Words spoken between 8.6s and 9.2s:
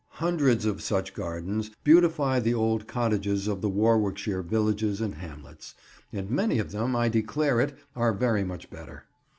better.